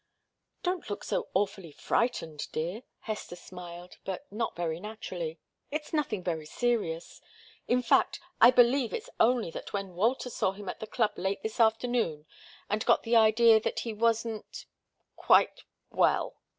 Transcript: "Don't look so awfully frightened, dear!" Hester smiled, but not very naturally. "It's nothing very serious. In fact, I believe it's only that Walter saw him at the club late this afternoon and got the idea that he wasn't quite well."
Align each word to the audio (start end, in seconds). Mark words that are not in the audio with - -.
"Don't 0.63 0.89
look 0.89 1.03
so 1.03 1.27
awfully 1.35 1.71
frightened, 1.71 2.47
dear!" 2.51 2.81
Hester 3.01 3.35
smiled, 3.35 3.97
but 4.03 4.25
not 4.31 4.55
very 4.55 4.79
naturally. 4.79 5.37
"It's 5.69 5.93
nothing 5.93 6.23
very 6.23 6.47
serious. 6.47 7.21
In 7.67 7.83
fact, 7.83 8.19
I 8.41 8.49
believe 8.49 8.95
it's 8.95 9.11
only 9.19 9.51
that 9.51 9.71
Walter 9.75 10.31
saw 10.31 10.53
him 10.53 10.69
at 10.69 10.79
the 10.79 10.87
club 10.87 11.11
late 11.17 11.43
this 11.43 11.59
afternoon 11.59 12.25
and 12.67 12.83
got 12.83 13.03
the 13.03 13.15
idea 13.15 13.59
that 13.59 13.81
he 13.81 13.93
wasn't 13.93 14.65
quite 15.15 15.65
well." 15.91 16.35